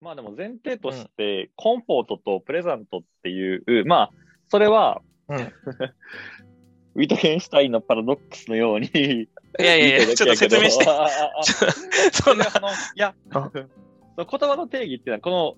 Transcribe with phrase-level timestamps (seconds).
[0.00, 4.10] まあでも前提として、コンフォートとプレゼントっていう、まあ、
[4.48, 5.38] それは、うん。
[6.94, 10.84] ウィトゲンシュタインのパラドックスのように、いいやいやいや、ちょっと説明して。
[12.12, 15.56] そんな、あの、いや、言葉の定義っていうのは、この、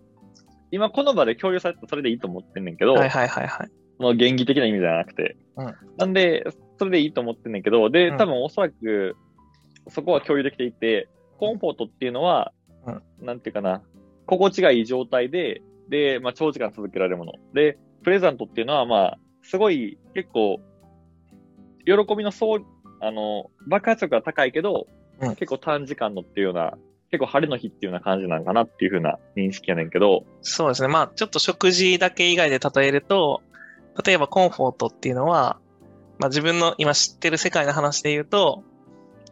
[0.70, 3.70] 今この場で共有されたらそれでいいと思ってんねんけど、はいはいはいはい。
[3.96, 5.36] その言義的な意味じゃなくて。
[5.56, 5.74] うん。
[5.96, 6.44] なんで、
[6.78, 8.16] それでいいと思ってんねんけど、で、うん。
[8.18, 9.16] 多分おそらく、
[9.88, 12.52] そこは共有できていて、コンフォートっていうのは、
[13.20, 13.82] なんていうかな、
[14.30, 17.32] 心地がいい状態で、で、まあ、長時間続けられるもの。
[17.52, 20.60] で、プレゼントっていうのは、まあ、すごい、結構、
[21.84, 22.64] 喜びのそう、
[23.00, 24.86] あの、爆発力が高いけど、
[25.20, 26.78] うん結構短時間のっていうような、
[27.10, 30.88] 結構晴れの日っていうような感じなんかなっていうふうな認識やねんけど、そうですね。
[30.88, 33.42] まあ、ちょっと食事だけ以外で例えると、
[34.02, 35.58] 例えばコンフォートっていうのは、
[36.18, 38.62] まあ自分の今知ってる世界の話で言うと、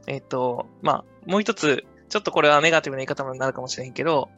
[0.07, 4.29] えっ、と、まあ、もう一つ、ちょっとこれはネガティブな言い方になるかもしれんけど、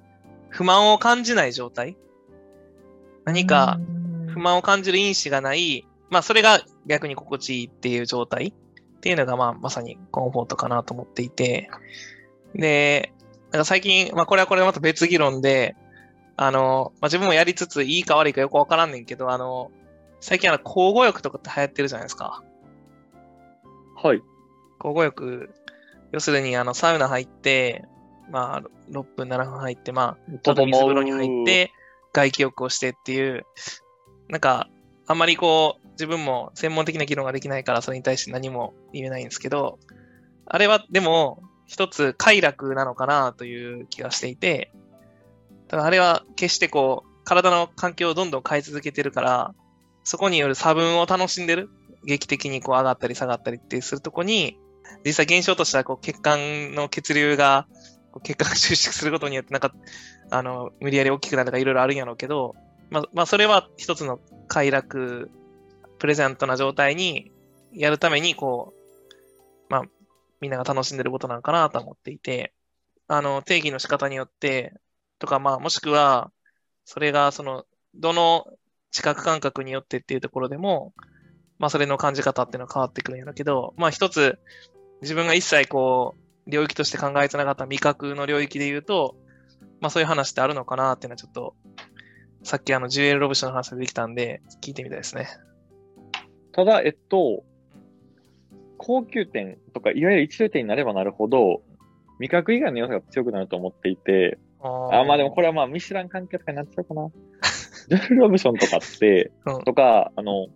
[0.51, 1.97] 不満を感じない状態？
[3.25, 3.79] 何か
[4.29, 8.49] 不満を感じる因子がない、まあそれが逆に心地いいっていう状態？
[8.49, 11.71] っていうのがまあまさにコンフォートかなと思っていて、
[12.55, 13.15] で、
[13.51, 15.75] なんか最近、まあこれはこれまた別議論で、
[16.37, 19.71] あの、まあ自分もやりつついいか悪いかよくわからんねんけど、あの、
[20.21, 22.43] 最近あの交互浴とかって流行ってるじゃないですか。
[23.97, 24.23] はい。
[24.83, 25.55] 交互浴、
[26.13, 27.85] 要するにあのサウナ入って、
[28.31, 31.73] まあ6分7分入って、まあちょっと水風呂に入って、
[32.13, 33.45] 外気浴をしてっていう、
[34.29, 34.69] なんか、
[35.07, 39.79] あんまりこう、自分も専門的な議論ができないから、それに対して何も言えないんですけど、
[40.47, 44.73] あれはでも、一つ快楽なのかなという気がしていて、
[45.69, 49.55] ただあれは決してこう、体の環境をどんどん変え続けてるから、
[50.03, 51.71] そこによる差分を楽しんでる
[52.05, 54.59] 劇的にこう上がったり下がったりってするとこに、
[55.05, 57.69] 実際現象としてはこう血管の血流が、
[58.13, 59.75] こう血管が収縮することによって、なんか、
[60.31, 62.55] あの、無理やり大きくなるとかいろいろあるんやろうけど、
[62.91, 64.19] まあ、まあ、それは一つの
[64.49, 65.31] 快楽、
[65.99, 67.31] プレゼントな状態に
[67.73, 69.83] やるために、こう、まあ、
[70.41, 72.53] みんなが楽しんでることなのかなと思っていて、
[73.07, 74.75] あの、定義の仕方によって、
[75.19, 76.33] とか、まあ、もしくは、
[76.85, 78.47] それが、その、どの
[78.91, 80.93] 知覚感覚によってっていうところでも、
[81.59, 84.39] まあ、それの感じ方っていうのは変わってくるんやろうけど、まあ、一つ、
[85.03, 89.17] 自分が一切こう、領域として考えてなかった味覚の領域で言うと、
[89.81, 91.55] まあそういう話ってあるのかなっていうのはちょっと、
[92.43, 95.29] さっきあのジュエル・ロブションの話ができたんで、聞いてみたいですね。
[96.53, 97.45] ただ、えっと、
[98.77, 101.63] 高級店とか、いわゆる一流店になればなるほど、
[102.19, 107.11] 味覚以外の良さが強くなると思っていて、あまあでもこれはまあミシュラン関係とかになっちゃうかな。
[107.89, 110.49] ジョル・ロブションとかって、うんとか、あの、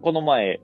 [0.00, 0.60] この前、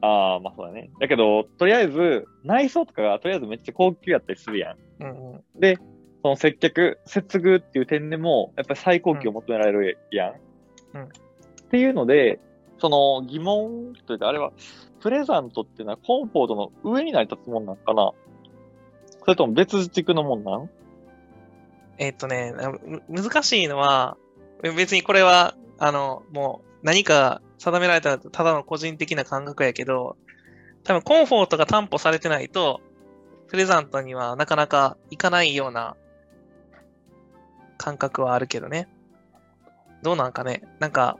[0.00, 0.90] ああ、まあそうだね。
[1.00, 5.02] だけど、とりあえず、内装とかがとりあえずめっちゃ高級やったりするやん。
[5.02, 5.60] うんうん。
[5.60, 5.78] で、
[6.22, 10.34] その接客、接遇っていう点でも、やっぱり最高級を求められるやん。
[10.94, 11.08] うん
[11.68, 12.40] っていうので、
[12.78, 14.52] その疑問というか、あれは、
[15.00, 18.12] プレザントっていうのはコンフォートの上に成り立つもんなんかな
[19.20, 20.70] それとも別軸のもんなん？
[21.98, 22.54] えっとね、
[23.06, 24.16] む難しいのは、
[24.62, 30.16] 別にこれは、あの、もう何か定められたらただの個人的な感覚やけど、
[30.84, 32.80] 多分コンフォートが担保されてないと、
[33.48, 35.96] プレゼントにはなかなかいかないような
[37.76, 38.88] 感覚はあるけどね。
[40.02, 40.62] どうなんかね。
[40.78, 41.18] なんか、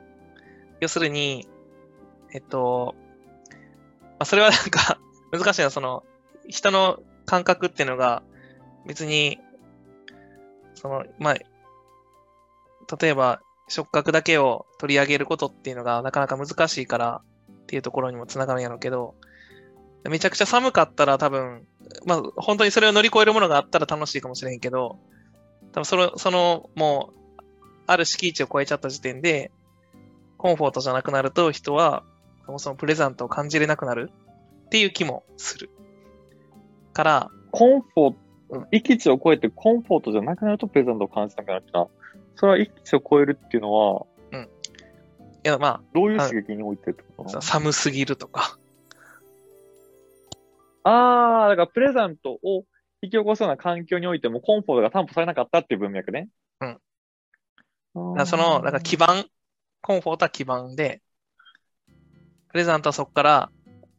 [0.80, 1.48] 要するに、
[2.32, 2.94] えっと、
[4.00, 5.00] まあ、それはなんか
[5.32, 6.04] 難しいな、その、
[6.48, 8.22] 人の感覚っていうのが
[8.86, 9.38] 別に
[10.74, 11.34] その、まあ、
[13.00, 17.22] 例えば触覚だけを取り上げることっていうのがなかなか難しいから
[17.62, 19.14] っていうところにもつながるんやろうけど、
[20.08, 21.66] めちゃくちゃ寒かったら多分、
[22.06, 24.98] まあ本当にそれを乗り越えるものがあったら楽しいかもしれへんけど、
[25.72, 27.42] 多分その、その、もう、
[27.86, 29.50] ある敷地を超えちゃった時点で、
[30.36, 32.04] コンフォートじゃなくなると人は、
[32.46, 34.10] そもそもプレゼントを感じれなくなる
[34.66, 35.70] っていう気もする。
[36.92, 38.14] から、コンフォー
[38.50, 41.88] ト、域地を超えてコンフォートじゃなくなるとプレゼントを感じなくなった。
[42.40, 44.06] それは域地を超えるっていうのは、
[45.44, 47.40] いや、まどういう刺激に置いてるってこと？
[47.40, 48.56] 寒すぎるとか、
[50.84, 52.64] ああ、だからプレゼントを
[53.02, 56.28] 引き起こすような環境においてもコンフォートが担保されなかったっていう文脈ね。
[56.60, 58.26] うん。
[58.26, 59.24] その、なんか基盤、
[59.80, 61.02] コンフォートは基盤で、
[62.50, 63.50] プレゼントはそこから、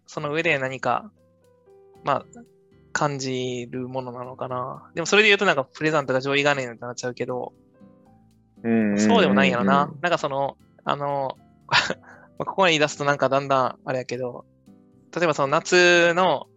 [0.07, 1.12] その上で何か、
[2.06, 2.25] まあ、
[2.91, 4.89] 感じるものなのかな。
[4.95, 7.53] でもそれで言うとなんかプレゼントが上位概念になっちゃうけど、
[8.64, 9.84] うんんそうでもないんやろな。
[9.84, 11.78] うんなんかその、あの、 ま
[12.40, 14.46] あここに言い出すとなんかだんだんあれやけど、
[15.16, 16.48] 例えばその夏の、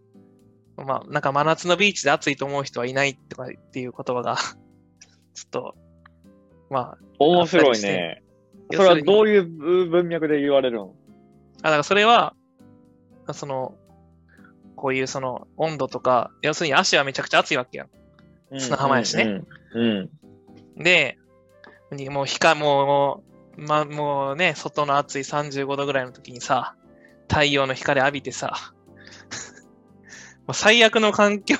[0.77, 4.37] まあ、なんか真夏のビーチで暑いと思う人はいないとかっていう言葉が
[5.33, 5.75] ちょっと、
[6.69, 6.97] まあ。
[7.19, 8.23] 面白いね。
[8.71, 10.95] それはどういう文脈で言われるの
[11.61, 12.35] あ、だからそれは、
[13.33, 13.75] その、
[14.75, 18.59] こういうその温度とか、要するに足はめちゃくちゃ暑いわけやん。
[18.59, 19.43] 砂浜やしね。
[19.73, 20.09] うん。
[20.75, 21.17] で、
[21.93, 23.23] にもう光、も
[23.57, 26.75] う、ま、もうね、外の暑い35度ぐらいの時にさ、
[27.29, 28.73] 太陽の光浴びてさ、
[30.45, 31.57] もう最悪の環境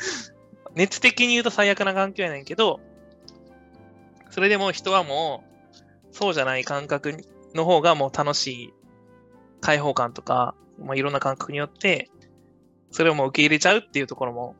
[0.74, 2.80] 熱的に言うと最悪な環境やねんけど、
[4.30, 5.76] それでも人はもう、
[6.12, 7.16] そうじゃない感覚
[7.54, 8.74] の方がもう楽しい
[9.60, 12.10] 開放感とか、まあ、いろんな感覚によって、
[12.90, 14.56] それをもう受け入れちゃうっていうところも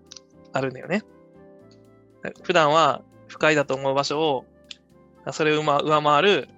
[0.52, 1.02] あるんだよね。
[2.42, 4.44] 普段は不快だと思う場所を、
[5.32, 6.48] それを上回る、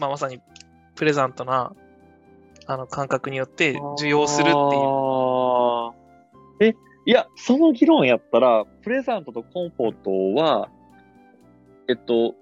[0.00, 0.40] まあ、まさに
[0.94, 1.72] プレザントな、
[2.66, 4.56] あの、感覚によって受容するっていう。
[6.60, 6.74] え、
[7.06, 10.68] いや、その議論やったら、プレザントとコンフォートは、
[11.88, 12.34] えっと、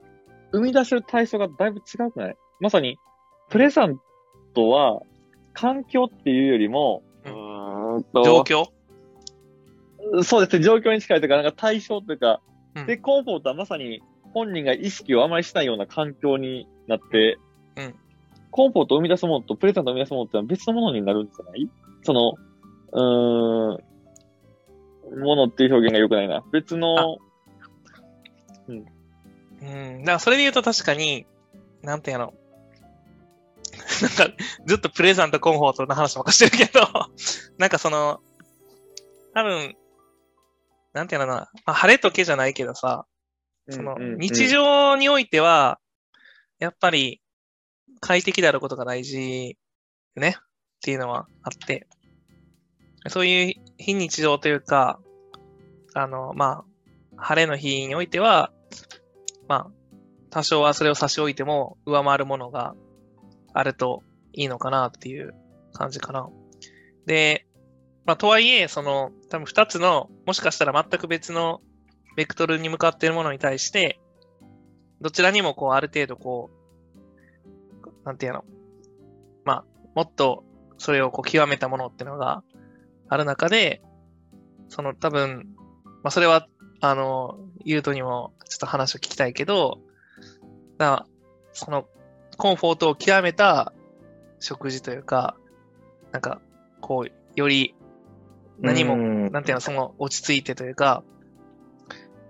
[0.53, 2.37] 生み出せる対象がだいぶ違くない？
[2.61, 2.97] まさに、
[3.51, 4.01] プレザン
[4.55, 5.03] トは、
[5.53, 8.69] 環境っていうよりも、うん、ん状況？
[10.23, 12.41] そうですね、状況に近いというか、なんか対象というか、
[12.75, 14.03] うん、で、コンフォートはまさに
[14.35, 17.39] 本人が意識をあまりしないような環境になって、
[17.77, 17.95] うん、
[18.51, 21.71] コンフォートを生み出すものとプレゼントを生み出すものってのは別のものになるんじゃない？
[22.03, 22.35] その、
[22.93, 23.81] うー
[25.17, 26.45] ん、ものっていう表現が良くないな。
[26.53, 27.19] 別の、
[28.69, 28.85] うん。
[29.63, 30.01] うん。
[30.01, 31.27] だからそれで言うと確かに、
[31.83, 32.35] なんていうの、
[34.03, 34.35] なんか、
[34.67, 36.81] ずっとプレゼントコンフォートの話ばっかしてるけど
[37.59, 38.21] なんかその、
[39.35, 39.77] 多分、
[40.93, 43.07] なんていうのかな、まあ、晴れとけじゃないけどさ、
[43.69, 45.79] その、日常においては、
[46.59, 47.21] やっぱり、
[48.01, 49.57] 快適であることが大事
[50.17, 50.37] ね。
[50.39, 51.87] っていうのはあって、
[53.09, 55.01] そういう非日常というか、
[55.95, 56.65] あの、ま
[57.17, 58.53] あ、晴れの日においては、
[59.49, 59.71] まあ、
[60.29, 62.75] 多少はそれを差し置いても上回るものが
[63.55, 64.03] あると
[64.35, 65.35] いいのかなっていう
[65.73, 66.29] 感じかな。
[67.07, 67.47] で、
[68.05, 71.63] まあ、とはいえ、その、多分二つの、もしかしたら全く別の
[72.17, 74.01] ベクトルに向かっているものに対して、
[75.01, 76.51] どちらにもこう、ある程度こ
[77.85, 78.45] う、なんていうの、
[79.45, 79.65] まあ、
[79.95, 80.45] もっと
[80.79, 82.43] それをこう、極めたものっていうのが
[83.09, 83.83] ある中で、
[84.69, 85.55] その多分、
[86.03, 86.49] まあ、それは、
[86.81, 89.79] あの、ユートにもちょっと話を聞きたいけど、
[90.79, 91.07] だ
[91.53, 91.87] その、
[92.37, 93.73] コンフォートを極めた
[94.41, 95.37] 食事というか、
[96.13, 96.41] なんか、
[96.81, 97.75] こう、より
[98.61, 98.97] 何も、
[99.31, 101.03] なんていうの、その落ち着いてというか、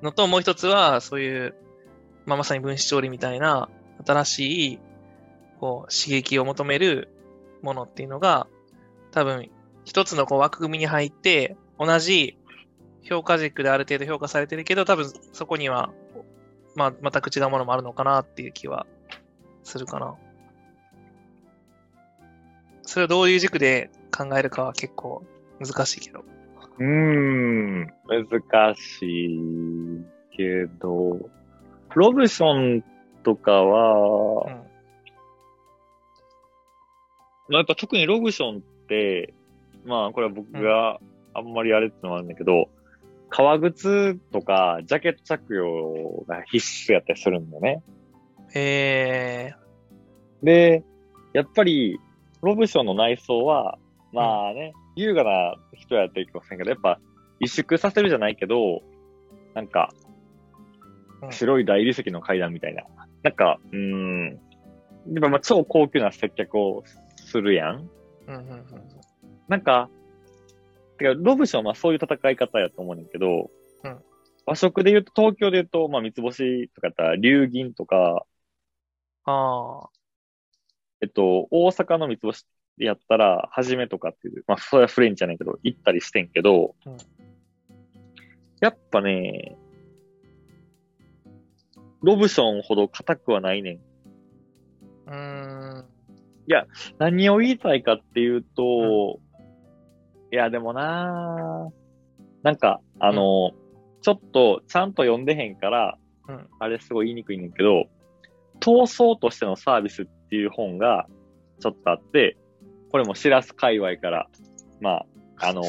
[0.05, 1.55] のと、もう一つは、そういう、
[2.27, 3.69] まあ、まさに分子調理みたいな、
[4.07, 4.79] 新しい、
[5.61, 7.09] こう、刺激を求める
[7.63, 8.47] ものっていうのが、
[9.11, 9.51] 多分、
[9.85, 12.39] 一つのこう枠組みに入って、同じ
[13.03, 15.93] 評価軸である程度評価されてるけど、多分そこには、
[16.75, 18.87] まあ、全く違うものもあるのかなっていう気は
[19.63, 20.17] するかな。
[22.83, 25.25] それをどういう軸で考えるかは結構
[25.61, 26.25] 難しいけど。
[26.79, 30.05] うーん、難しい
[30.37, 31.31] けど、
[31.95, 32.85] ロブション
[33.23, 34.63] とかは、うん、ま
[37.51, 39.35] あ、やっぱ特にロブションって、
[39.85, 40.99] まあこれは僕が
[41.35, 42.67] あんまりあれってのもあるんだけど、うん、
[43.29, 47.83] 革靴とかジャケット着用が必須やったりするんだよね。
[48.55, 50.45] へえー。
[50.45, 50.85] で、
[51.33, 51.99] やっぱり、
[52.43, 53.79] ロブションの内装は、
[54.13, 57.01] まあね、優雅な人やっていきませんけど、やっぱ、
[57.41, 58.83] 萎縮させるじゃないけど、
[59.55, 59.93] なんか、
[61.31, 62.85] 白い大理石の階段みたいな。
[63.23, 64.35] なんか、うん、や
[65.19, 66.85] っぱまあ超高級な接客を
[67.17, 67.89] するやん。
[68.27, 68.65] うんうんうん、
[69.49, 69.89] なんか、
[70.99, 73.51] てか、ロブションはそういう戦い方やと思うんだけど、
[73.83, 73.99] うん、
[74.47, 78.25] 和食で言うと、東京で言うと、まあ三つ星とかやったら、竜銀とか、
[79.25, 79.89] ああ。
[81.01, 82.47] えっと、大阪の三つ星
[82.79, 86.97] やったら、はじめとかっていう、まあ、それはフレンチじゃないけど、行ったりしてんけど、うん、
[88.61, 89.57] やっぱね、
[92.03, 93.77] ロブションほど硬くはないねん。
[93.77, 95.85] うーん。
[96.47, 96.67] いや、
[96.99, 101.71] 何を言いたいかっていうと、うん、いや、でもな
[102.43, 107.87] なんか、あの、うん、ちょっと、ちゃんと読んでへんから、うん、あれすごい言いにくいねんけど、
[108.61, 111.07] 闘争としてのサービスっていう本が
[111.61, 112.37] ちょっとあって、
[112.95, 114.29] これもしらす界隈から、
[114.81, 114.99] ま
[115.39, 115.63] あ、あの、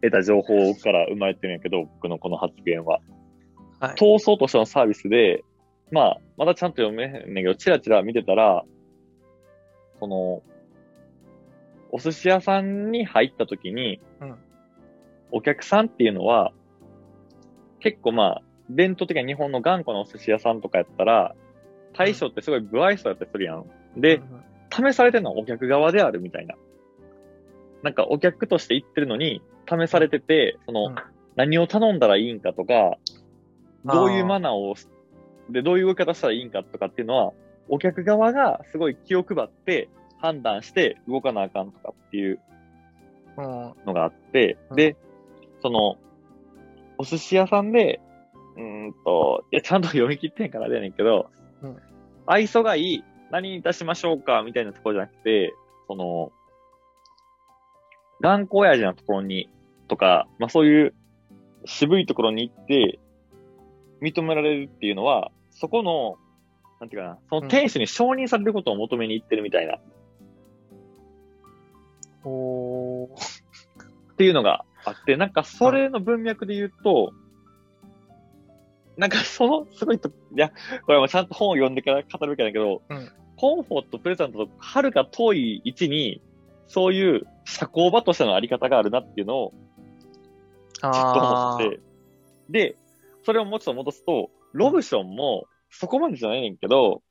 [0.00, 3.00] 得た情報から生まれてるんやけど、僕のこの発言は。
[3.80, 5.44] はい、闘争としてのサービスで、
[5.92, 8.64] まあ、まだちゃんと読めへんねんけど、チラチラ見てたら、
[9.98, 10.42] その、
[11.92, 14.38] お寿司屋さんに入った時に、うん、
[15.32, 16.50] お客さんっていうのは、
[17.80, 21.34] 結構まあ、伝統的な日本の頑固なお寿司屋さんとかやったら、
[21.92, 23.66] 大将ってすごい不愛想だったりするやん。
[23.98, 24.22] で、
[24.70, 26.54] 試されてるのはお客側であるみたいな。
[27.82, 30.94] なんかお客として行ってるのに、試されてて、その、うん。
[31.36, 32.98] 何を頼んだらいいんかとか、
[33.84, 34.74] どういうマナーを、
[35.48, 37.32] で、どういう動き方したらいいんかとかっていうのは、
[37.68, 42.40] お客側がすごい気を配って、判断して動かなあかんとかっていう
[43.38, 43.44] うん。
[43.86, 44.76] のがあって、うん。
[44.76, 44.96] で、
[45.62, 45.96] その、
[46.98, 48.00] お寿司屋さんで、
[48.56, 51.30] うーんと、いや、ちゃんと読み切ってんからあれやねんけど、
[51.62, 51.76] うん。
[52.26, 55.54] 愛想がいい、何にいたしましょうか、みたいなところじゃなくて、
[55.88, 56.32] その、
[58.20, 59.48] 頑固親父のところに、
[59.88, 60.94] とか、まあそういう
[61.64, 62.98] 渋いところに行って、
[64.00, 66.16] 認められるっていうのは、そこの、
[66.80, 69.78] なんていうかな、その店主に承認されることを求めに行ってるみたいな、
[72.24, 73.08] おー
[74.12, 77.12] っていうのがあって、なんかそれの文脈で言うと、
[78.96, 80.50] なんかその、すごいと、いや、
[80.84, 83.12] これはもうちゃんと本を読んでから語るべきなんだけど、うん。
[83.36, 86.20] コンフォート、プレゼントと遥か遠い位置に、
[86.70, 89.52] そういう社交場としてのあり方があるなっていうのを
[90.80, 91.80] ちょっと思って、
[92.48, 92.76] で、
[93.24, 97.02] それをもうちょっと戻すと、ロブションもそこまでじゃないねんけど、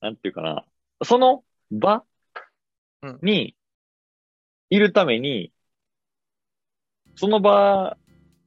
[0.00, 0.64] なんていうかな、
[1.02, 2.04] その場
[3.02, 3.18] うん。
[3.22, 3.56] に
[4.70, 5.52] いるために、
[7.16, 7.96] その場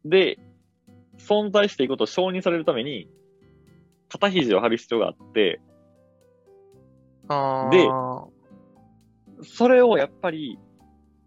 [0.06, 0.40] で
[1.18, 3.10] 存在していくことを承認されるために、
[4.08, 5.60] 肩肘を張る必要があって、
[7.72, 7.90] で
[9.44, 10.60] それをやっぱり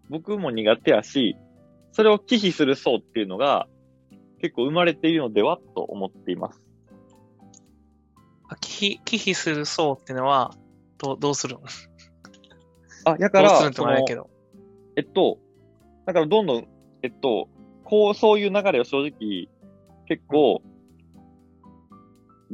[0.09, 1.35] 僕も苦手やし、
[1.91, 3.67] それを忌避する層っていうのが
[4.41, 6.61] 結構生まれているのではと思っています。
[8.49, 10.53] あ忌避忌避する層っていうのは、
[10.97, 11.61] どうどうするの？
[13.05, 14.29] あ、だから、どうするけど。
[14.95, 15.39] えっと、
[16.05, 16.67] だからどんどん、
[17.01, 17.49] えっと、
[17.83, 19.49] こう、そういう流れを正直、
[20.07, 20.61] 結構、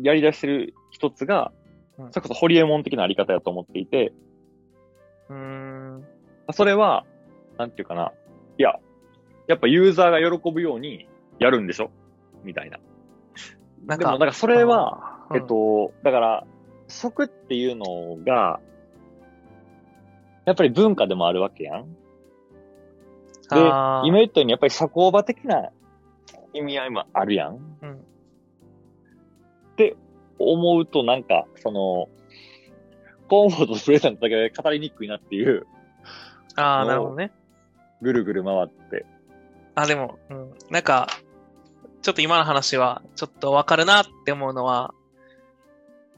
[0.01, 1.51] やり出してる一つが、
[1.97, 4.13] うんそれこそホリエモン的なあり方やと思っていて、
[5.29, 6.05] うーん。
[6.51, 7.05] それは、
[7.57, 8.11] なんていうかな。
[8.57, 8.79] いや、
[9.47, 11.07] やっぱユーザーが喜ぶように
[11.39, 11.91] やるんでしょ？
[12.43, 12.79] みたいな。
[13.85, 16.47] なんか、でも、だからそれは、うんえっと、だから、
[16.87, 18.59] 食っていうのが、
[20.45, 21.83] やっぱり文化でもあるわけやん。
[21.83, 21.95] で、
[23.51, 25.69] 今言ったようにやっぱり社交場的な
[26.53, 27.55] 意味合いもあるやん。
[27.81, 28.05] うん
[30.41, 32.07] 思うとなんか、その、
[33.29, 35.67] コンフォートとプレゼントだけで語りにくいなっていう、
[36.55, 37.31] ああ、おなるほどね。
[38.01, 39.05] ぐるぐる回って。
[39.75, 40.53] あ、でも、うん。
[40.69, 41.07] なんか、
[42.01, 44.93] ちょっと今の話は、ちょっとわかるなって思うのは、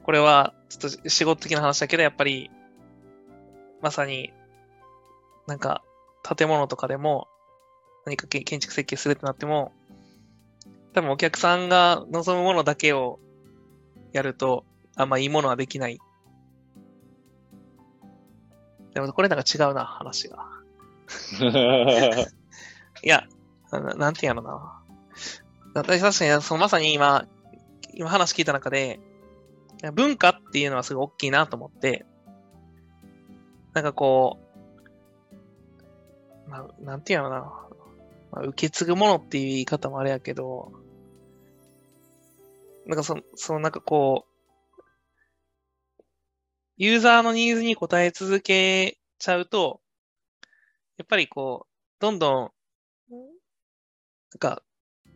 [0.04, 2.50] これは、ちょっと仕事的な話だけど、やっぱり、
[3.80, 4.32] まさに、
[5.46, 5.82] なんか、
[6.22, 7.28] 建物とかでも、
[8.06, 9.72] 何かけ建築設計するってなっても、
[10.92, 13.18] 多分お客さんが望むものだけを
[14.12, 14.64] やると、
[14.96, 15.98] あんまいいものはできない。
[18.94, 20.46] でもこれなんか違うな、話が。
[23.02, 23.26] いや、
[23.70, 24.82] ななんていうのな。
[25.74, 27.26] 私確かに、そのまさに今、
[27.94, 29.00] 今話聞いた中で、
[29.94, 32.06] 文化っていうのはすごい大きいなと思って、
[33.72, 34.38] なんかこ
[36.46, 37.62] う、まあ、なんていうのな。
[38.32, 40.72] まあ、受け継ぐものっていう言い方もあれやけど、
[42.86, 44.31] なんかその、そのなんかこう、
[46.76, 49.80] ユーザーのニーズに応え続けちゃうと、
[50.96, 52.50] やっぱりこう、どんどん、
[53.10, 54.62] なんか、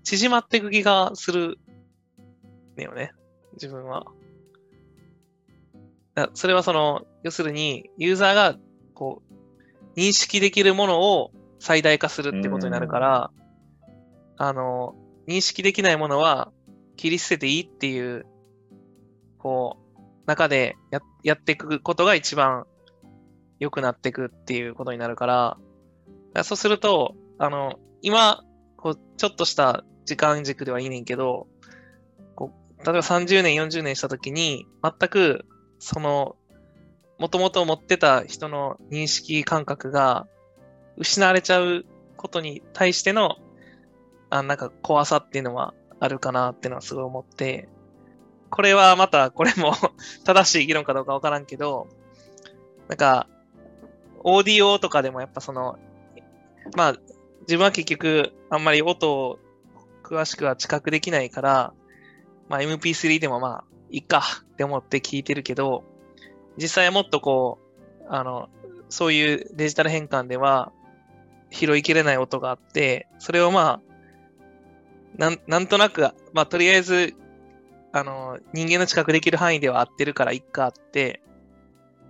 [0.04, 1.58] 縮まっていく気がする、
[2.76, 3.12] ねよね。
[3.54, 4.04] 自分は。
[6.14, 8.56] だそれはその、要するに、ユーザーが、
[8.94, 13.30] こう、認識できるものを最大化するってことになるから、
[14.36, 14.94] あの、
[15.26, 16.52] 認識できないものは
[16.96, 18.26] 切り捨てていいっていう、
[19.38, 19.85] こう、
[20.26, 22.66] 中でややっていくことが一番
[23.58, 25.56] 良くなっていくっていうことになるから、
[26.36, 28.42] からそうすると、あの、今、
[28.76, 31.46] こう、ちょっとした時間軸ではいいねんけど、
[32.34, 35.46] こう、例えば30年、40年したときに、全く、
[35.78, 36.36] その、
[37.18, 40.26] もともと持ってた人の認識感覚が
[40.98, 43.36] 失われちゃうことに対しての、
[44.28, 47.68] あなんか怖さっていうのはあるかなっていうのはすごい思って、
[48.50, 49.74] これはまた、これも
[50.24, 51.88] 正しい議論かどうかわからんけど、
[52.88, 53.26] なんか、
[54.20, 55.78] オーディオとかでもやっぱその、
[56.76, 56.92] まあ、
[57.42, 59.38] 自分は結局、あんまり音を
[60.02, 61.72] 詳しくは知覚できないから、
[62.48, 65.84] まあ MP3 でもまあ、いいかって思って聞いてるけど、
[66.56, 67.58] 実際はもっとこ
[68.02, 68.48] う、あの、
[68.88, 70.72] そういうデジタル変換では、
[71.50, 77.14] 拾いきれない音があって、それをまあ、なん、なんとなく、まあ、とりあえず、
[77.96, 81.22] あの、人間の知覚できる範囲では合ってるからいっかって、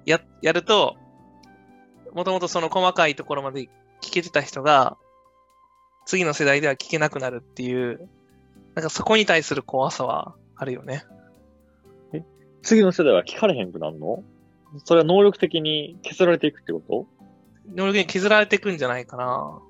[0.04, 0.96] や、やると、
[2.12, 3.68] もともとその細かいところまで
[4.02, 4.96] 聞けてた人が、
[6.04, 8.08] 次の世代では聞けなくなるっていう、
[8.74, 11.04] なんかそこに対する怖さはあるよね。
[12.62, 14.24] 次の世代は聞かれへんくなるの？
[14.84, 17.06] それは能力的に削られていくってこと？
[17.76, 19.60] 能力に削られていくんじゃないかな。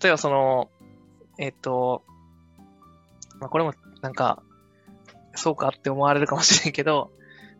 [0.00, 0.70] 例えばその、
[1.38, 2.04] えっと、
[3.40, 4.42] まあ、これもなんか、
[5.34, 7.10] そうかって思われるかもしれんけど、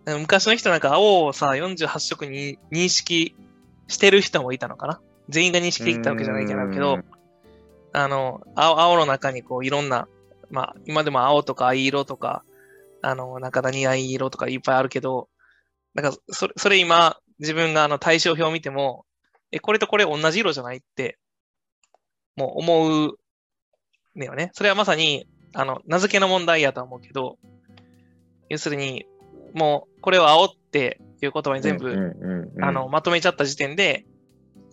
[0.06, 3.36] 昔の人なんか青をさ、48色に認識
[3.88, 5.00] してる人もいたのかな？
[5.28, 6.98] 全員が認識できたわけじゃないけど
[7.92, 10.08] あの、青青の中にこういろんな、
[10.50, 12.42] まあ今でも青とか藍色とか、
[13.02, 15.28] あの、なんか何藍色とかいっぱいあるけど、
[15.94, 19.04] なんかそれ、それ今自分があの対象表を見ても、
[19.52, 21.18] え、これとこれ同じ色じゃないって、
[22.36, 23.18] もう思う、
[24.14, 24.50] ねよね。
[24.52, 25.26] それはまさに、
[25.58, 27.36] あの、名付けの問題やとは思うけど、
[28.48, 29.06] 要するに、
[29.54, 32.14] もう、これを青っていう言葉に全部、
[32.62, 34.06] あの、まとめちゃった時点で、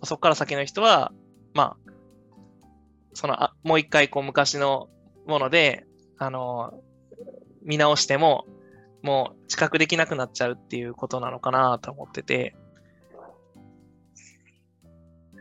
[0.04, 1.12] そこから先の人は、
[1.56, 1.92] まあ、
[3.16, 4.88] その、あもう一回こう昔の
[5.26, 5.88] もので、
[6.20, 6.80] あの、
[7.64, 8.46] 見直しても、
[9.02, 12.56] もう知覚できなくなっちゃうっていうことなのかなと思ってて、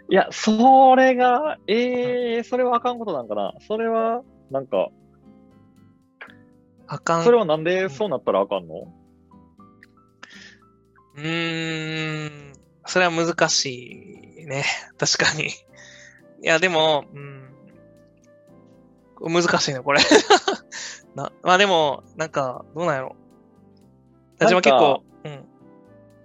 [0.08, 3.52] いや、それが、ええそれはあかんことなんかな。
[3.68, 4.88] それは、なんか、
[6.86, 7.24] あかん。
[7.24, 8.92] それはなんでそうなったらあかんの？
[11.16, 12.52] うーん、
[12.86, 14.64] それは難しいね。
[14.98, 15.48] 確かに。
[15.48, 15.50] い
[16.42, 17.04] や、でも、
[19.20, 20.00] うん、難しいね、これ。
[21.14, 23.16] なまあでも、なんか、どうなんやろ。
[24.38, 25.36] 私は結構、うん。
[25.36, 25.46] ど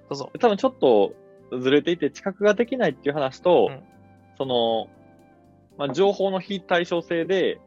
[0.10, 0.32] うぞ。
[0.40, 1.14] 多分ちょっと
[1.60, 3.84] ずれていて、知覚ができないっていう話と、うん
[4.38, 4.88] その、
[5.78, 7.60] まあ、情報の非対称性で、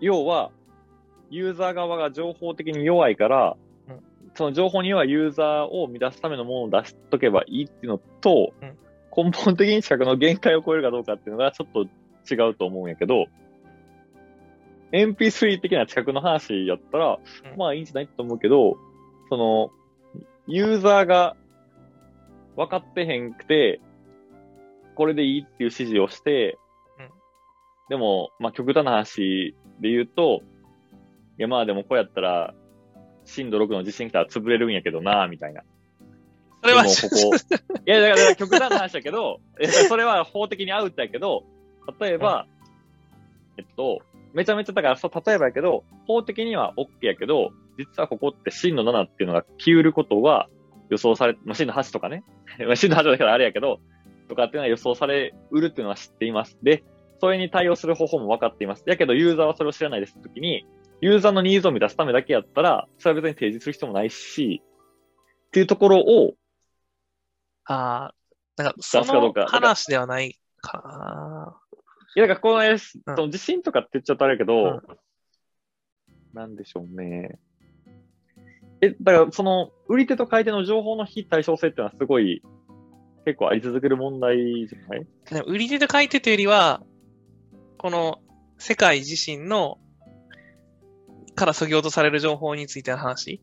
[0.00, 0.50] 要は、
[1.30, 3.56] ユーザー側が情報的に弱いから、
[3.88, 4.00] うん。
[4.34, 8.78] その情報に弱いユーザーを乱すためのものを出しとけばいいっていうのと、うん。
[9.16, 11.88] 根本的に知覚の限界を超えるかどうかっていうのがちょっと
[12.32, 13.26] 違うと思うんやけど、
[14.92, 17.18] MP3 的な知覚の話やったら、
[17.52, 17.58] うん。
[17.58, 18.76] まあいいんじゃないと思うけど、
[19.28, 19.70] その、
[20.46, 21.36] ユーザーが
[22.56, 23.80] 分かってへんくて、
[24.94, 26.58] これでいいっていう指示をして、
[26.98, 27.10] うん。
[27.90, 30.42] でも、まあ極端な話で言うと、
[31.38, 32.54] いやまあでもこうやったら、
[33.24, 35.62] 震度6の地震来たら潰れるんやけどな、みたいな。
[36.62, 37.36] それは、ここ、
[37.86, 39.40] いやだから極端な話だけど、
[39.88, 41.44] それは法的にアウトやけど、
[42.00, 42.46] 例えば、
[43.56, 44.00] えっと、
[44.34, 50.48] めちゃめちゃ、だからそう、例えばやけど、法的には OK やけど、実はここって震度7っていうのが消うることは
[50.90, 52.24] 予想され、まあ、震度8とかね。
[52.66, 53.78] まあ震度8だからあれやけど、
[54.28, 56.58] とかっていうのは予想されうるっていうのは知っています。
[56.62, 56.82] で、
[57.20, 58.84] それに対応する方法も分かっています。
[58.86, 60.66] やけど、ユーザーはそれを知らないですって時に、
[61.00, 64.62] ユーザーのニーズを満たすためだけやったら、それは別に提示する必要もないし、
[65.48, 66.34] っていうところを、
[67.64, 71.60] ああ、なんか、その出すかどうか話ではないかな。
[72.16, 74.98] いや、だからこのね、うんその地震とかって言っちゃったらあれやけど、うん
[76.34, 77.38] なんでしょうね。
[78.82, 82.42] え、だからその、売り手と買い手の情報の非対称性っていうのはすごい、
[83.24, 84.36] 結構あり続ける問題
[84.68, 85.06] じゃない？
[85.46, 86.82] 売り手と買い手というよりは、
[87.78, 88.20] この
[88.58, 89.78] 世界自身の、
[91.38, 93.40] から削ぎ落とされる情報についての話。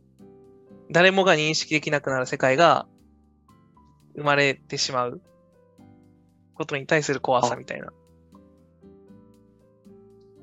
[0.91, 2.85] 誰もが認識できなくなる世界が
[4.15, 5.21] 生まれてしまう
[6.53, 7.91] ことに対する怖さみたいな。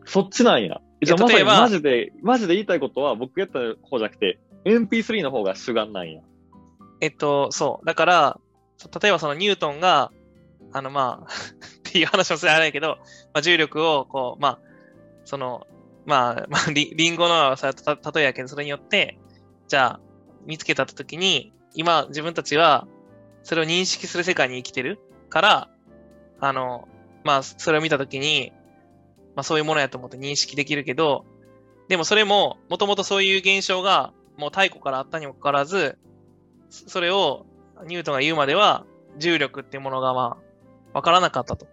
[0.04, 0.80] そっちなんや。
[1.00, 6.20] じゃあまさにマジで、マジで言いたいことは僕やった方じゃなくて、MP3 の方が主眼なんや。
[7.00, 7.86] えっと、そう。
[7.86, 8.40] だから、
[9.00, 10.12] 例えばそのニュートンが、
[10.72, 11.32] あのまあ、
[11.78, 12.98] っていう話もするあれやけど、
[13.32, 14.58] まあ、重力をこう、まあ、
[15.24, 15.66] その、
[16.06, 19.18] まあ、まあ、リリンゴのさ、た例えやけど、それによって、
[19.68, 20.00] じゃあ、
[20.46, 22.86] 見つけたときに、今、自分たちは、
[23.42, 25.68] それを認識する世界に生きてるから、
[26.40, 26.88] あの、
[27.24, 28.52] まあ、それを見たときに、
[29.34, 31.24] まあ、そういうものやと思って認識できるけど、
[31.88, 35.98] でもそれも、もともとそういう現象が、もう太古からあったにもかかわらず、
[36.70, 37.46] それを
[37.86, 38.86] ニュートンが言うまでは、
[39.18, 41.66] 重力っていうものがまあ、わからなかったと。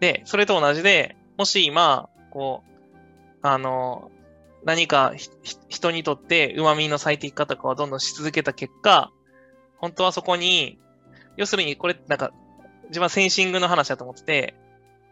[0.00, 4.10] で、それと同じで、もし今、こう、あの、
[4.64, 5.12] 何か
[5.68, 9.10] 人にとって旨味の最適化とかをどんどんし続けた結果、
[9.78, 10.78] 本当はそこに、
[11.36, 12.32] 要するにこれ、なんか、
[12.88, 14.54] 自分はセンシングの話だと思ってて、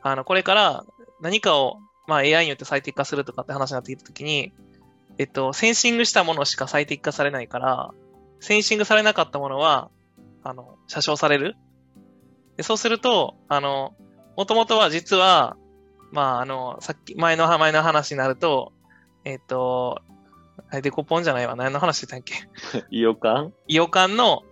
[0.03, 0.85] あの、これから
[1.21, 4.53] 何かを、まあ AI によって最適化するとかって話になってきたときに、
[5.19, 7.95] えっと、センシングしたものしか最適化されないから、
[8.41, 9.91] センシングされなかったものは、
[10.43, 11.57] あの、捨象される。
[12.57, 13.95] でそうすると、あの、
[14.37, 15.57] もともとは実は、
[16.13, 18.73] まあ、あの、さっき、前の前の話になると、
[19.25, 20.01] えっ、と、
[20.71, 21.57] あれデコポンじゃないわ。
[21.57, 22.35] 何の話してたっけ？
[22.91, 23.53] イオカン？
[23.67, 24.43] イオカンの、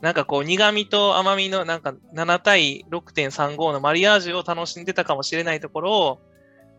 [0.00, 6.18] なんかこう、苦味と甘みの、なんか7対6.35のマリアージュを楽しんでたかもしれないところを、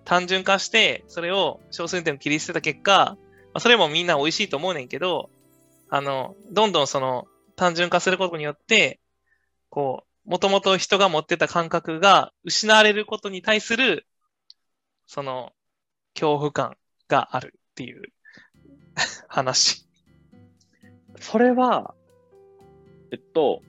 [0.04, 3.17] 単純化して、それを小数点を切り捨てた結果、ま
[3.56, 5.30] あ、それもみんな美味しいと思うねんけど、
[5.89, 8.99] あの、どんどんその、単純化することによって、
[9.69, 14.08] こう、もともと人が持ってた感覚が失われることに対する、
[15.12, 15.52] その、
[16.13, 16.78] 恐怖感
[17.10, 18.02] があるっていう
[19.28, 19.86] 話。
[21.17, 21.93] それは、
[23.12, 23.62] えっと、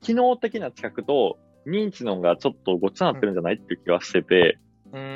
[0.00, 4.58] 機能的な知覚と認知のがちょっとごっちゃなってるんじゃないっていう気がしてて、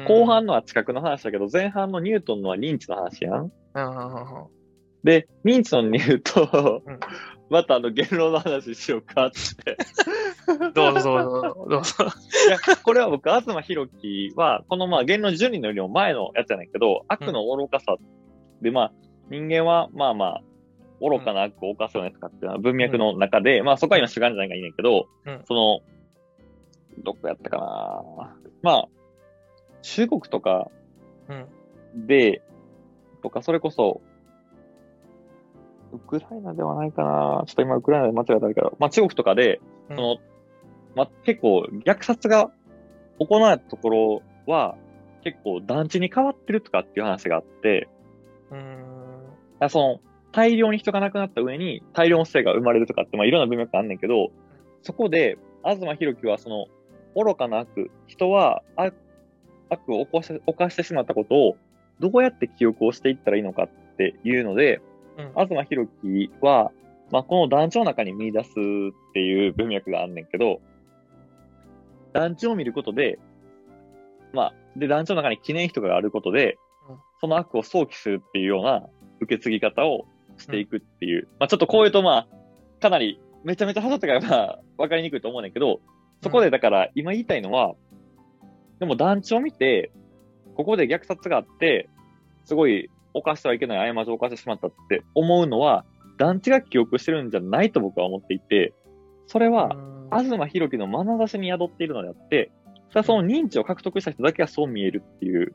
[0.06, 3.52] 後半のは知覚の話だけど、前半のニュートンのは認知の話やん。
[5.02, 6.84] で、認知のに言うと、
[7.50, 9.76] またあの言論の話しようかって。
[10.74, 11.94] どうぞどうぞ、どうぞ。
[12.46, 17.96] いや、これは僕、東博樹は、このまあ言論12人よりも前のやつやねんけど、悪の愚かさ
[18.60, 18.92] で、まあ、
[19.30, 20.42] 人間はまあまあ、
[21.00, 25.80] 愚かな悪を犯すようなやつかっていうのは文脈の中で、うん、まあそこは今主眼じゃないかいいねんけど、うん、その、
[27.04, 28.88] どこやったかなまあ、
[29.82, 30.70] 中国とか
[31.94, 32.42] で、
[33.22, 34.00] とか、それこそ、
[35.92, 37.44] ウクライナではないかな。
[37.46, 40.16] ちょっと今ウクライナで間違えたけど、まあ中国とかで、その、
[40.94, 42.50] まあ結構虐殺が
[43.18, 44.76] 行われたところは、
[45.22, 47.88] 結構団地に変わってるとかっていう話があって、
[48.50, 49.68] うん。
[49.68, 50.00] その、
[50.32, 54.30] 大量に人が亡くなった上に大量の性が生まれるとかって、まあいろんな文脈があんねんけど、
[54.82, 56.66] そこで、東博樹はその、
[57.14, 58.94] 愚かな悪、人は悪
[59.70, 61.56] 悪を起こし犯してしまったことを
[62.00, 64.82] どうやって記憶をしていったらいいのかっていうので、うん、
[65.34, 66.70] 東博樹は、
[67.10, 68.54] まあ、この団地の中に見出すっ
[69.12, 70.60] ていう文脈があんねんけど、
[72.12, 73.18] 団地を見ることで、
[74.32, 78.86] まあ、で、団地の中に記念碑とかがあることで、うん、その悪を想起するっていうような
[79.20, 81.24] 受け継ぎ方をしていくっていう。
[81.24, 82.28] うん、まあ、ちょっとこういうと、まあ、
[82.80, 85.80] かなり、めちゃめちゃ話が、まあ、わかりにくいと思うねんけど、
[86.22, 87.74] そこでだから、今言いたいのは、
[88.78, 89.90] でも団地を見て、
[90.56, 91.88] ここで虐殺があって、
[92.44, 95.84] すごい犯してはいけない過ちを犯してしまったって思うのは、
[96.18, 98.72] 団地が記憶してるんじゃないと僕は思っていて、
[99.26, 99.76] それは、
[100.10, 102.50] 東博樹の眼差しに宿っているのであって、
[102.88, 105.54] それはその認知を獲得した人だけがそう見えるっていう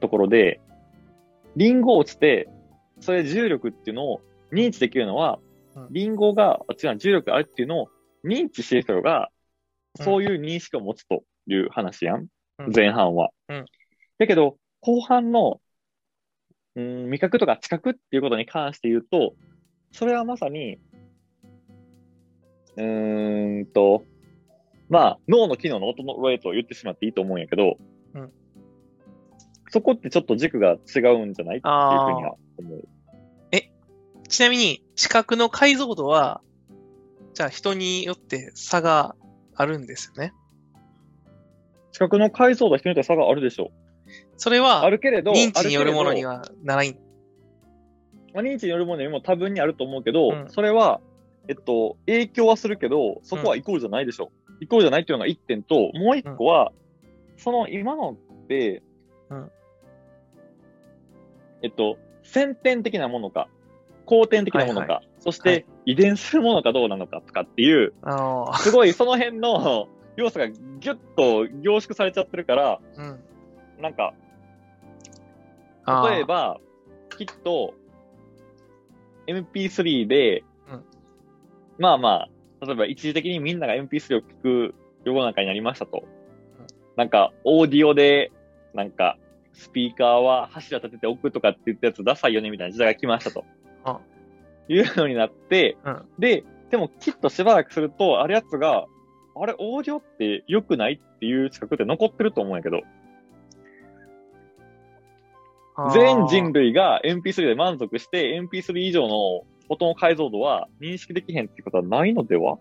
[0.00, 0.60] ところで、
[1.56, 2.48] リンゴ落ちて、
[3.00, 4.20] それ重力っていうのを
[4.52, 5.38] 認知できるのは、
[5.90, 7.88] リンゴが、違う、重力があるっていうのを
[8.24, 9.30] 認知してる人が、
[10.00, 12.26] そういう認識を持つという話やん。
[12.74, 13.30] 前半は。
[13.48, 13.64] うん。
[14.18, 15.60] だけど、後半の、
[16.78, 19.34] うん、味覚とか知覚っていうことに関して言うと、
[19.90, 20.78] それはまさに、
[22.76, 24.04] うーんと、
[24.88, 27.78] まあ、脳の機能の衰えと言ってしまっていいと思うんやけど、
[28.14, 28.32] うん、
[29.70, 32.88] そこってちょっと軸が違うんじゃないっていうふうには思う。
[33.50, 33.72] え、
[34.28, 36.42] ちなみに、視覚の解像度は、
[37.34, 39.16] じゃあ人によって差が
[39.56, 40.32] あるんですよね。
[41.90, 43.87] 視覚の解像度人によって差があるでしょう。
[44.38, 46.86] それは、あるけれど、認知によるものにはならん。
[48.32, 51.00] まあ、認知によるものにも多分にあると思うけど、うん、それは、
[51.48, 54.30] えっと、影響はするけど、そこはイコールじゃないでしょ。
[54.48, 54.52] う。
[54.52, 56.72] うん、イコールじゃないっていうのが一点と、もう一個は、
[57.32, 58.82] うん、その今のって、
[59.30, 59.50] うん、
[61.62, 63.48] えっと、先天的なものか、
[64.06, 73.20] 後天的なものか、はいはい、そして遺伝するものかどうなのかとかっていう、はい、すごいその辺の要素がギュッと凝縮されちゃってるから、うん、
[73.80, 74.14] なんか、
[76.10, 76.60] 例えば、
[77.16, 77.74] きっと、
[79.26, 80.84] MP3 で、うん、
[81.78, 82.28] まあま
[82.60, 84.74] あ、例えば一時的にみんなが MP3 を聞く
[85.04, 86.04] 世の中になりましたと。
[86.04, 88.32] うん、なんか、オーディオで、
[88.74, 89.18] なんか、
[89.52, 93.44] スピーカーは柱立てて置くとかって言ったやつダサいよねみたいな時代が来ましたと。
[94.70, 98.86] いうのになって、うん、で、でもきっとしばらくすると、あるやつが、
[99.34, 102.82] あれ、オーディオって良くないっていう資格って残ってると思うんやけど、
[105.94, 112.58] 全人類が MP3 で満足して MP3 以上の音の解像度は認識できへんっていうことはないのでは？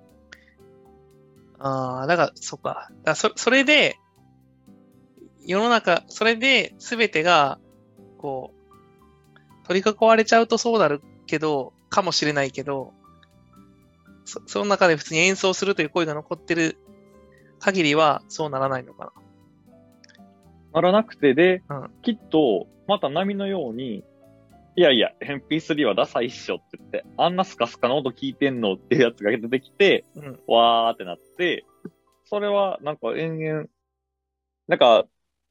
[1.59, 2.91] ああ、だから、そっか。
[3.03, 3.97] だそそれで、
[5.43, 7.57] 世の中、それで全てが、
[8.19, 8.53] こ
[9.63, 12.93] う、取り囲われちゃうとそうなるけど、かもしれないけど、
[14.25, 16.77] そその中で普通に演奏するという声が残ってる
[17.59, 19.11] 限りは、そうならないのかな。
[20.77, 24.03] ならなくてで、うん、きっと、また波のように、
[24.75, 31.65] いやいや、MP3 はダサいっしょって言って、あんなスカスカの音聞いてんのっていうやつが出てきて、うん、わーってなって、
[32.25, 33.65] それは、なんか延々、
[34.67, 35.07] なんか、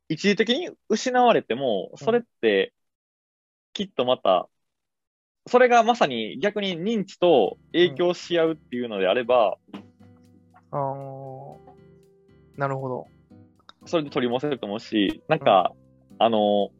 [0.08, 2.72] 一時的に失われても、それって、
[3.72, 4.48] きっとまた、
[5.48, 9.58] それがまさに逆に認知と影響し合うっていうのであれば、
[10.70, 11.56] あー。
[12.56, 13.15] なるほど。
[13.87, 15.72] それで取り戻せると思うし、なんか、
[16.18, 16.70] あの、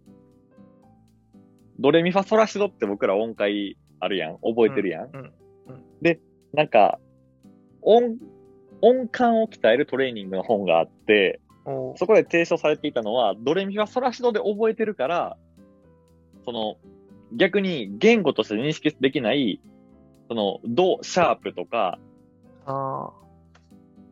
[1.79, 4.35] ドレミファソラシドって僕ら音階あるやん。
[4.38, 5.11] 覚えてるやん。
[5.12, 5.33] うん。
[5.69, 5.85] うん。
[6.01, 6.21] で、
[6.53, 6.99] なんか、
[7.83, 8.16] 音、
[8.81, 11.40] 音感を鍛えるトレーニングの本があって、
[11.97, 15.37] そこで提唱されていたのは、ドレミファソラシドで覚えてるから、
[16.45, 16.77] その、
[17.33, 19.61] 逆に言語として認識できない、
[20.29, 21.99] その、ド、シャープとか、
[22.66, 23.11] あ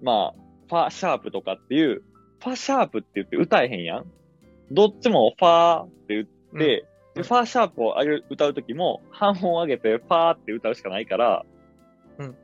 [0.03, 2.03] まあ、ファシャープとかっていう、
[2.45, 4.05] ファシャープって言って歌えへんやん。
[4.71, 6.27] どっちもファーって言っ
[6.59, 11.47] て、うんファーシャープを上げる歌うときも、半音上げてファーって歌うしかないから、
[12.19, 12.37] うん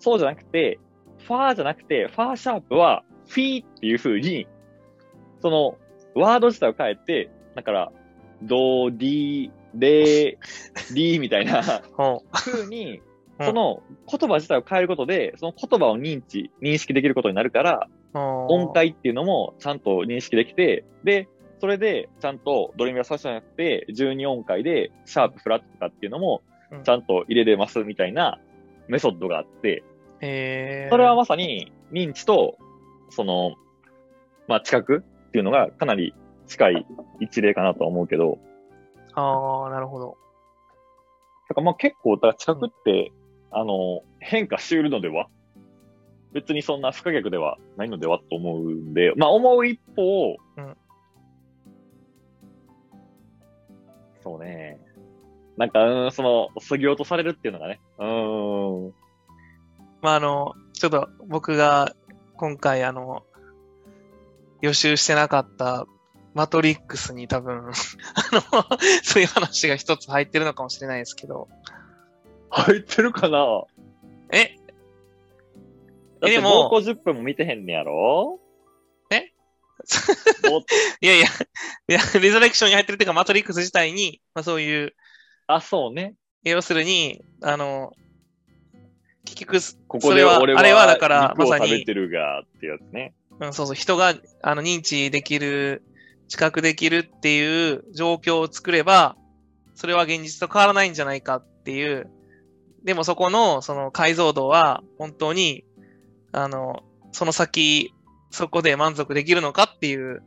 [0.00, 0.78] そうじゃなくて、
[1.26, 4.46] ファーじゃなくて、ファーシャープは、フィーっていう風に、
[5.40, 5.78] その、
[6.14, 7.92] ワード自体を変えて、だから、
[8.42, 10.38] ド、ディ、レ、
[10.94, 11.62] リみたいな
[12.32, 18.01] 風に、うんその言葉自体を変えることで、その言葉を認知、認識できることになるから、う。
[18.14, 21.28] 音音階っていうのもちゃんと認識できて、で、
[21.60, 26.84] それでちゃんとドレミファソじゃなくて、12音階でシャープ、フラットとかっていうのもうん。
[26.84, 28.40] ちゃんと入れれますみたいな
[28.88, 29.84] メソッドがあって、
[30.20, 32.56] えー、それはまさに認知と、
[33.10, 33.54] その、
[34.48, 36.14] まあ、知覚っていうのがかなり
[36.46, 36.86] 近い
[37.20, 38.38] 一例かなとは思うけど、
[39.14, 40.16] ああ、なるほど。
[41.48, 43.12] だからまあ結構、だから知覚って、
[43.50, 45.28] あの、変化しうるのでは？
[46.32, 50.76] 別にそんな不可逆ではないのではと思うんで、まあ思う一方、うん
[54.22, 54.78] そうね。
[55.56, 57.80] なんか、うん、その、過ぎ落とされるっていうのがね。
[57.98, 58.94] うーん。
[60.00, 61.94] まあ、あの、ちょっと僕が
[62.36, 63.24] 今回あの、
[64.60, 65.86] 予習してなかった
[66.34, 67.72] マトリックスに多分、 あの、
[69.02, 71.48] そういう話が一つ入ってるのかもしれないですけど。
[72.50, 73.64] 入ってるかな？
[74.30, 74.56] え？
[76.22, 76.70] だって、でも。
[76.70, 78.40] 高校10分も見てへんねやろ？
[79.10, 79.32] え？
[80.48, 80.58] ぼ
[81.02, 81.26] いやいや、
[81.88, 84.94] いや、レザレクションに入ってるっていうか、マトリックス自体に、まあそういう、
[85.48, 86.14] あ、そうね。
[86.44, 87.92] 要するに、あの、
[89.24, 89.58] 結局、
[89.88, 93.14] ここで俺は、あれはだからまさに食べてるが、ってやつね。
[93.40, 95.82] うん、そうそう、人があの認知できる、
[96.28, 99.16] 知覚できるっていう状況を作れば、
[99.74, 102.08] それは現実と変わらないんじゃないかっていう、
[102.84, 105.64] でもそこのその解像度は本当に、
[106.32, 107.94] あの、その先、
[108.30, 110.22] そこで満足できるのかっていう、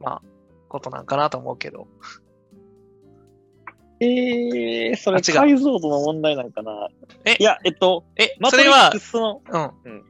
[0.00, 0.22] まあ、
[0.68, 1.88] ことなんかなと思うけど。
[4.00, 6.88] ええー、それあ違う解像度の問題なんかな？
[7.24, 9.62] えいや、えっと、え、マトリック、スの、うん。
[9.62, 10.04] うん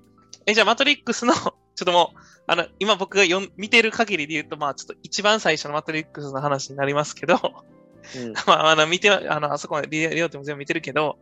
[0.44, 1.52] え、じゃあマトリックスの、 ちょっ
[1.84, 7.38] ともう、あの、今僕が読ん見てる限りで言うと、まあちょっと一番最初のマトリックスの話になりますけど、
[8.16, 11.18] うん まあ、あの、見て、あの、あそこまでリリオっても全部見てるけど、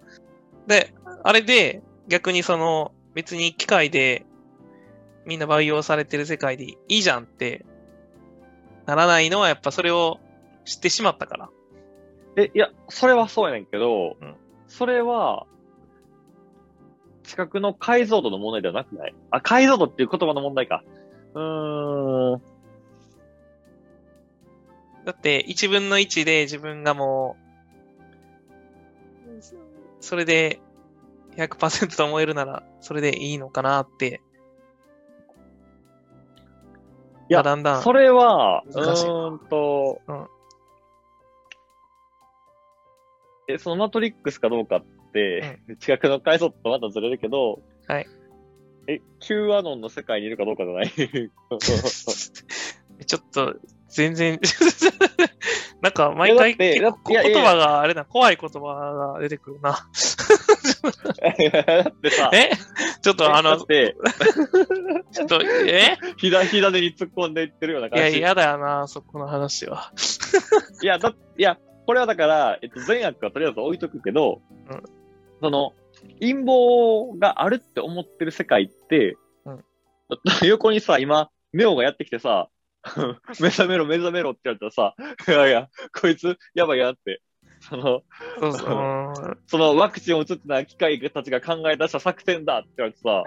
[0.66, 4.26] で、あれで、逆にその、別に機械で、
[5.24, 7.64] みんな培養されてる世界でいいじゃんって、
[8.84, 10.20] ならないのはやっぱそれを
[10.66, 11.50] 知ってしまったから。
[12.36, 14.36] え、いや、それはそうやねんけど、うん
[14.68, 15.46] それは、
[17.22, 19.14] 知覚の解像度の問題ではなくない？
[19.30, 20.84] あ、解像度っていう言葉の問題か。
[21.34, 22.42] うーん。
[25.04, 27.36] だって、1分の1で自分がも
[29.28, 29.40] う、
[30.00, 30.60] それで
[31.36, 34.20] 100%と思えるなら、それでいいのかなって。
[37.28, 37.82] いやまあだんだん。
[37.82, 38.70] それは、う
[39.34, 40.26] んと、うん
[43.48, 48.06] え、そのマトリックスかどうかって、知覚の解像度とまたずれるけど、はい。
[48.88, 50.90] え、Q アノンの世界にいるかどうかじゃない？
[53.06, 53.54] ちょっと、
[53.88, 54.40] 全然、
[55.82, 59.70] なんか毎回結構いやいや言葉があれだ、怖い言葉が出てくるな。
[61.52, 62.50] だってさ、え？
[63.02, 63.66] ちょっとあの ちょっ
[65.26, 65.98] と、え？
[66.16, 68.18] ひだ、ひだでに突っ込んでいってるようない感や、じ。
[68.18, 69.92] 嫌だよな、そこの話は。
[70.82, 74.82] いや、だ、いや、これはだから、えっと、善悪はとりあえず置いとくけど、うん
[75.42, 75.74] その、
[76.20, 79.64] 陰謀があるって思ってる世界って、うん
[80.44, 82.48] 横にさ、今、ネオがやってきてさ、
[83.40, 84.94] 目覚めろ、目覚めろって言われたらさ、
[85.28, 85.68] いやいや、
[86.00, 87.20] こいつ、やばいやって、
[87.60, 88.02] その、
[88.40, 88.70] そうそう。
[88.70, 93.22] うんそのワクチンを打つってのは機械たちが考え出した作戦だって言われてさ、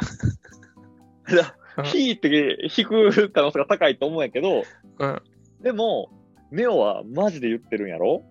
[1.27, 1.59] うん
[1.93, 4.63] 引いて引く可能性が高いと思うんやけど、
[4.97, 5.21] うん。
[5.61, 6.09] でも、
[6.51, 8.25] ネオはマジで言ってるんやろ？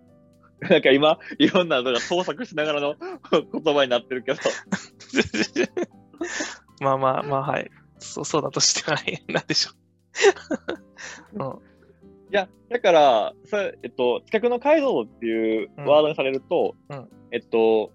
[0.60, 2.96] なんか今、いろんなのが盗作しながらの
[3.62, 4.40] 言葉になってるけど、
[6.82, 7.70] まあまあまあ、はい。
[8.00, 9.77] そうそうだとしては、なんでしょう。
[11.34, 11.46] うん。
[11.46, 11.50] い
[12.30, 17.92] や、だから、それ、えっと、企画の解像度っていうワードにされると、うんえっと、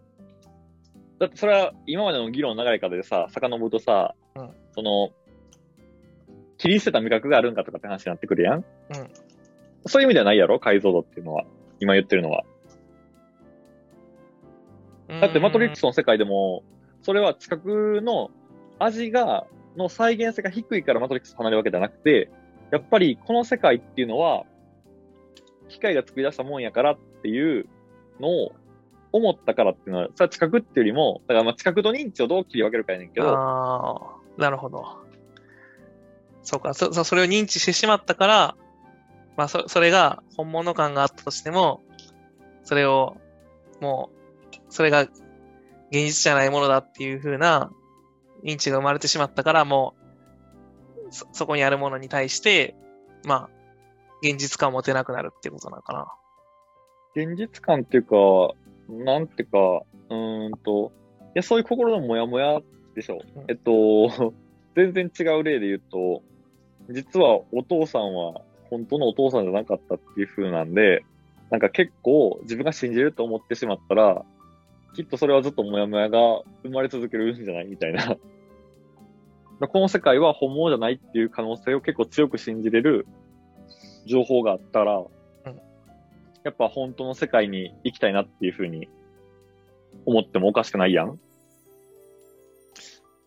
[1.20, 5.12] だってそれは今までの議論の流れからでさ、遡るとさ、うんその、
[6.58, 8.56] 切り捨てた味覚があるんかとかって話になってくるやん。
[8.56, 8.64] うん
[9.86, 10.62] そういう意味ではないやろ？
[10.62, 11.44] 解像度っていうのは。
[11.82, 12.46] 今言ってるのは。
[15.10, 16.64] だってマトリックスの世界でも、
[17.02, 18.32] それは知覚の
[18.80, 19.46] 味が、
[19.78, 22.30] の再現性が低いからマトリックス離れるわけじゃなくて、
[22.72, 24.46] やっぱりこの世界っていうのは、
[25.70, 27.68] 機械が作り出したもんやからっていう
[28.20, 28.52] のを
[29.12, 35.04] 思ったからっていうのは、それは知覚っていうよりも、だからまあ知覚と認知をどう切り分けるかやねんけど、ああ、なるほど。
[36.42, 38.56] そうか、そ、そそれを認知してしまったから、
[39.38, 41.82] まあ、そ、それが本物感があったとしても、
[42.64, 43.18] それを、
[43.82, 44.10] も
[44.52, 45.12] う、それが現
[45.92, 47.72] 実じゃないものだっていう風な
[48.44, 49.96] 認知が生まれてしまったから、も
[51.10, 52.76] う、そ、そこにあるものに対して、
[53.26, 53.50] まあ、
[54.22, 56.14] 現実感を持てなくなるっていうことなのかな。
[57.16, 58.16] 現実感っていうか、
[58.90, 59.58] なんていうか、
[60.10, 60.92] うーんと、
[61.28, 62.60] いや、そういう心のモヤモヤ
[62.96, 63.22] でしょ。
[63.36, 64.34] うんえっと、
[64.76, 66.24] 全然違う例で言うと、
[66.90, 71.06] 実はお父さんは本当のお父さんじゃなかったっていう風なんで、
[71.50, 74.26] なんか結構自分が信じると思ってしまったら、
[74.96, 78.16] きっとそれはずっとモヤモヤが生まれ続けるんじゃないみたいな。
[79.68, 83.08] この世界は本物じゃないっていう可能性を結構強く信じれる
[84.06, 85.04] 情報があったら、
[86.44, 88.90] やっぱ本当の世界に行きたいなっていうふうに
[90.06, 91.20] 思ってもおかしくないやん。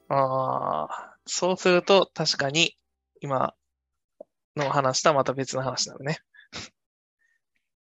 [0.08, 2.76] ああ、そうすると確かに
[3.20, 3.54] 今
[4.56, 6.18] の話とはまた別の話になるね。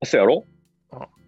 [0.03, 0.45] そうやろ？
[0.91, 1.24] うん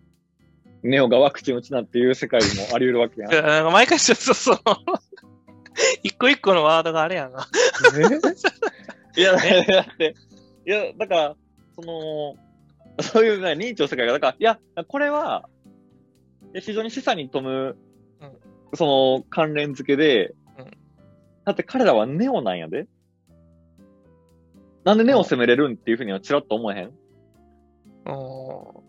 [0.84, 3.32] ネオがワクチン打ちなっていう世界もあり得るわけやん。
[3.32, 4.58] なんか毎回ちょっとその、
[6.04, 7.48] 一個一個のワードがあれやんな。
[9.18, 10.16] いや、だって、
[10.66, 11.36] いや、だから、
[11.76, 12.36] その、
[13.02, 15.50] そういうね、認知の世界が、だから、いや、これは、
[16.54, 17.78] いや非常に示唆に富む、
[18.22, 18.32] うん
[18.74, 20.72] その関連付けで、うん
[21.46, 22.88] だって彼らはネオなんやで。
[24.84, 26.94] なんでネオ攻めれるんっていうふうにはチラッと思えへん？
[28.12, 28.84] お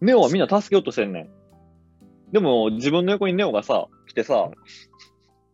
[0.00, 1.28] ネオはみんな助けようとしてんねん。
[2.32, 4.50] でも、自分の横にネオがさ、来てさ、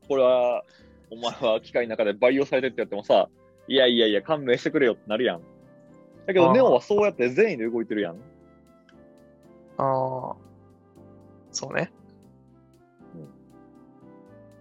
[0.09, 0.62] これは、
[1.11, 3.28] お前は機械の中で培養されてってやってもさ、
[3.68, 5.40] いやいやいや、勘弁してくれよってなるやん。
[6.26, 8.14] だけど、ネオはそうやって善意で動いてるやん。
[8.16, 8.18] ー
[9.78, 10.37] ああ、
[11.52, 11.92] そうね。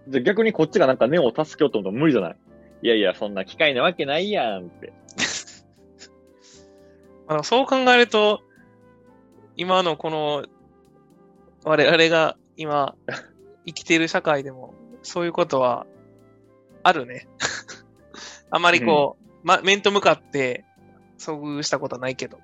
[0.08, 2.36] じゃあ逆にこっちがなんかネオを助けようと思ったら無理じゃない？
[2.82, 4.92] いやいや、そんな機械なわけないやんって。
[7.28, 8.40] あのそう考えると、
[9.56, 10.44] 今のこの、
[11.64, 12.96] 我々が今
[13.66, 15.86] 生きている社会でも、そういうことは
[16.82, 17.28] あるね。
[18.50, 20.64] あまりこう、ま、面と向かって
[21.18, 22.38] 遭遇したことはないけど。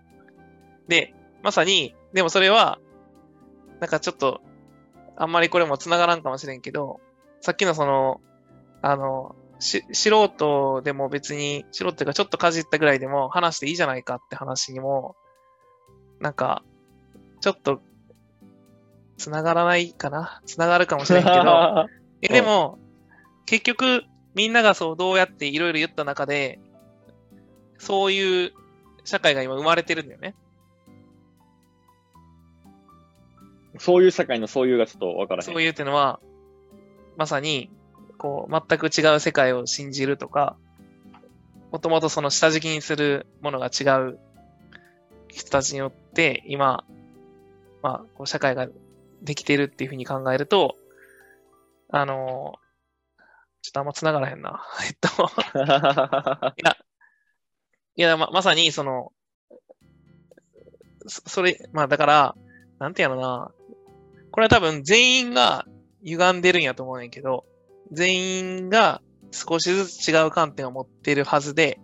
[0.87, 2.79] で、まさに、でもそれは、
[3.81, 4.41] なんかちょっと、
[5.17, 7.01] あんまりこれも繋がらんかもしれんけど、
[7.41, 8.21] さっきのその、
[8.83, 15.17] あの、し、素人でも別に、素人っていうかちょっとかじったぐらいでも話していいじゃないかって話にも、
[16.21, 16.63] なんか、
[17.41, 17.81] ちょっと、
[19.17, 20.41] 繋がらないかな？
[20.47, 21.87] 繋がるかもしれんけど、
[22.23, 22.79] え、でも、
[23.47, 26.61] 結局、みんながそうどうやっていろいろ言った中で、
[27.79, 28.53] そういう
[29.05, 30.35] 社会が今生まれてるんだよね。
[33.79, 35.47] そういう社会のそういうがちょっとわからへん。
[35.47, 36.21] そういうっていうのは、
[37.17, 37.71] まさに、
[38.19, 40.57] こう、全く違う世界を信じるとか、
[41.73, 44.19] もともとその下敷きにするものが違う
[45.29, 46.85] 人たちによって、今、
[47.83, 48.69] まあ、こう社会が
[49.23, 50.77] できているっていうふうに考えると、
[51.91, 52.59] あの
[53.63, 54.63] ちょっとあんま繋がらへんな。
[54.87, 55.09] えっと、
[57.97, 59.13] いや、ま、まさに、その、
[61.07, 62.37] そそれ、まあだから、
[62.79, 63.53] なんていうのな、
[64.31, 65.67] これは多分全員が
[66.03, 67.45] 歪んでるんやと思うねんけど、
[67.91, 69.03] 全員が
[69.33, 71.81] 少しずつ違う観点を持ってるはずで、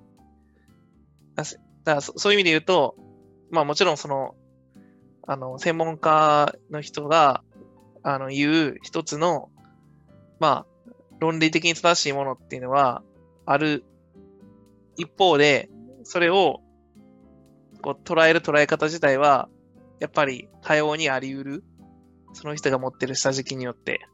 [1.34, 1.54] だか
[1.96, 2.96] らそそういう意味で言うと、
[3.50, 4.36] まあもちろんその、
[5.26, 7.42] あの、専門家の人が、
[8.02, 9.50] あの、言う一つの、
[10.38, 13.02] まあ、論理的に正しいものっていうのは
[13.46, 13.84] ある
[14.96, 15.70] 一方で、
[16.02, 16.60] それを
[17.80, 19.48] こう捉える捉え方自体は、
[20.00, 21.64] やっぱり多様にあり得る。
[22.32, 24.08] その人が持ってる下敷きによって。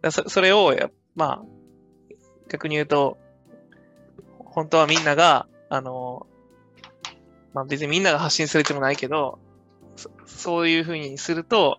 [0.00, 1.42] だそそれをや、まあ、
[2.48, 3.18] 逆に言うと、
[4.38, 6.26] 本当はみんなが、あの、
[7.52, 9.38] まあ別にみんなが発信するってもないけど、
[9.96, 11.78] そそういうふうにすると、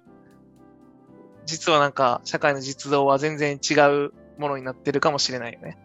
[1.45, 3.73] 実はなんか社会の実像は全然違
[4.07, 5.77] うものになってるかもしれないよね。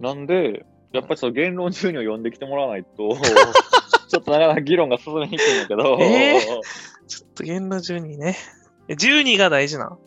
[0.00, 3.16] なんで、やっぱりその言論12を読んできてもらわないと、
[4.08, 6.40] ちょっとなかなか議論が進めにくいんだけど、え
[7.06, 8.36] ちょっと言論12ね。
[8.88, 9.98] え12が大事なの？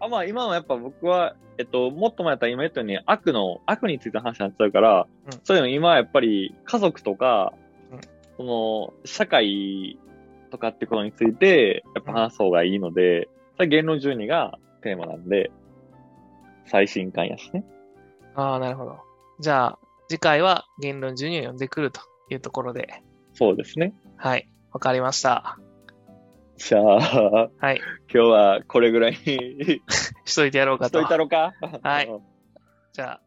[0.00, 7.52] あまあ今はやっぱ僕は、えっと、もっと前やったら今言ったように悪の、悪についての話になっちゃうから、うんそういうの今はやっぱり家族とか、
[7.90, 8.00] うん
[8.36, 9.98] その、社会
[10.54, 15.50] とかってことについて、やっぱ話す方がいいので、それ言論12がテーマなんで、
[16.66, 17.64] 最新刊やしね。
[18.36, 18.98] ああ、なるほど。
[19.40, 19.78] じゃあ、
[20.08, 22.00] 次回は言論12を読んでくると
[22.30, 23.02] いうところで。
[23.32, 23.94] そうですね。
[24.16, 24.48] はい。
[24.72, 25.58] わかりました。
[26.56, 26.84] じゃあ、
[27.58, 27.80] はい。
[28.12, 29.82] 今日はこれぐらいに
[30.24, 30.90] しといてやろうかと。
[30.90, 31.52] しといたろか
[31.82, 32.08] はい。
[32.92, 33.20] じゃあ、